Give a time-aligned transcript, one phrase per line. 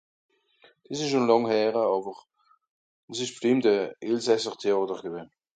[0.87, 2.03] des esch schòn làng hèere àwer
[3.09, 3.75] des (àss'i) stìmmt a
[4.09, 5.29] elsàsser Téàter gewenn